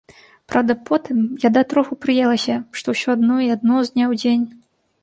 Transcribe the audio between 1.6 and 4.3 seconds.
троху прыелася, што ўсё адно і адно з дня ў